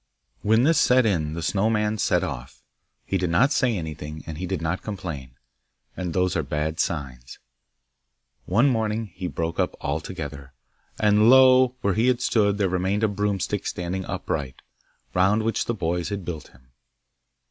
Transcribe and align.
When 0.41 0.63
this 0.63 0.79
set 0.79 1.05
in 1.05 1.35
the 1.35 1.43
Snow 1.43 1.69
man 1.69 1.99
set 1.99 2.23
off. 2.23 2.63
He 3.05 3.19
did 3.19 3.29
not 3.29 3.51
say 3.51 3.77
anything, 3.77 4.23
and 4.25 4.39
he 4.39 4.47
did 4.47 4.59
not 4.59 4.81
complain, 4.81 5.35
and 5.95 6.11
those 6.11 6.35
are 6.35 6.41
bad 6.41 6.79
signs. 6.79 7.37
One 8.47 8.67
morning 8.67 9.11
he 9.13 9.27
broke 9.27 9.59
up 9.59 9.75
altogether. 9.79 10.53
And 10.99 11.29
lo! 11.29 11.75
where 11.81 11.93
he 11.93 12.07
had 12.07 12.19
stood 12.19 12.57
there 12.57 12.67
remained 12.67 13.03
a 13.03 13.07
broomstick 13.07 13.67
standing 13.67 14.03
upright, 14.07 14.63
round 15.13 15.43
which 15.43 15.65
the 15.65 15.75
boys 15.75 16.09
had 16.09 16.25
built 16.25 16.47
him! 16.47 16.71